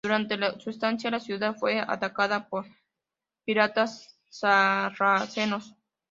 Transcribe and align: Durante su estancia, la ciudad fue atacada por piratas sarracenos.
Durante 0.03 0.35
su 0.59 0.71
estancia, 0.71 1.11
la 1.11 1.19
ciudad 1.19 1.55
fue 1.55 1.79
atacada 1.79 2.47
por 2.49 2.65
piratas 3.45 4.17
sarracenos. 4.31 5.75